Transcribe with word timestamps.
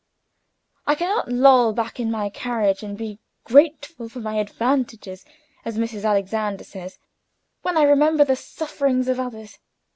I 0.87 0.95
can 0.95 1.09
not 1.15 1.31
loll 1.31 1.73
back 1.73 1.99
in 1.99 2.09
my 2.09 2.31
carriage 2.31 2.81
and 2.81 2.97
be 2.97 3.19
'grateful 3.43 4.09
for 4.09 4.19
my 4.19 4.39
advantages,' 4.39 5.25
as 5.63 5.77
Mrs. 5.77 6.05
Alexander 6.09 6.63
says, 6.63 6.97
when 7.61 7.77
I 7.77 7.83
remember 7.83 8.25
the 8.25 8.35
sufferings 8.35 9.07
of 9.07 9.19
others. 9.19 9.59